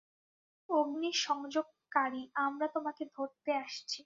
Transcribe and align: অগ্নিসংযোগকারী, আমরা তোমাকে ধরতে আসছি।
অগ্নিসংযোগকারী, 0.69 2.23
আমরা 2.37 2.67
তোমাকে 2.67 3.03
ধরতে 3.15 3.51
আসছি। 3.57 3.99